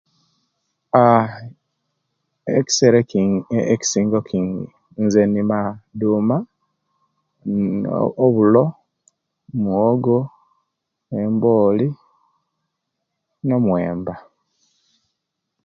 [1.01, 1.23] Aaa
[2.59, 2.97] ekisera
[3.73, 3.93] ekis
[5.03, 5.59] nze inima
[5.99, 6.37] duma,
[8.25, 8.63] obulo
[9.61, 10.19] muwogo,
[11.21, 11.87] emboli,
[13.47, 14.13] no muwemba